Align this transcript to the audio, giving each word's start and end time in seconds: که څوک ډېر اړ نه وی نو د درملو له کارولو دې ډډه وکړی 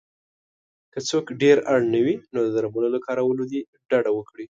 که 0.93 0.99
څوک 1.09 1.25
ډېر 1.41 1.57
اړ 1.73 1.79
نه 1.93 1.99
وی 2.05 2.15
نو 2.33 2.39
د 2.45 2.49
درملو 2.55 2.87
له 2.95 2.99
کارولو 3.07 3.43
دې 3.51 3.59
ډډه 3.89 4.11
وکړی 4.13 4.45